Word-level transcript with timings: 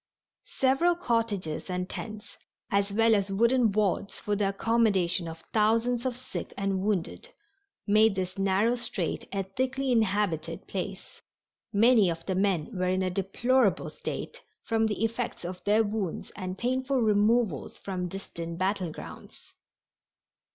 Several 0.47 0.95
cottages 0.95 1.69
and 1.69 1.87
tents, 1.87 2.35
as 2.71 2.91
well 2.91 3.13
as 3.13 3.29
wooden 3.29 3.71
wards 3.71 4.19
for 4.19 4.35
the 4.35 4.49
accommodation 4.49 5.27
of 5.27 5.41
thousands 5.53 6.07
of 6.07 6.17
sick 6.17 6.55
and 6.57 6.81
wounded, 6.81 7.29
made 7.85 8.15
this 8.15 8.35
narrow 8.39 8.73
strait 8.73 9.29
a 9.31 9.43
thickly 9.43 9.91
inhabited 9.91 10.65
place. 10.67 11.21
Many 11.71 12.09
of 12.09 12.25
the 12.25 12.33
men 12.33 12.75
were 12.75 12.89
in 12.89 13.03
a 13.03 13.11
deplorable 13.11 13.91
state 13.91 14.41
from 14.63 14.87
the 14.87 15.05
effects 15.05 15.45
of 15.45 15.63
their 15.65 15.83
wounds 15.83 16.31
and 16.35 16.57
painful 16.57 16.99
removals 16.99 17.77
from 17.77 18.07
distant 18.07 18.57
battle 18.57 18.91
grounds. 18.91 19.53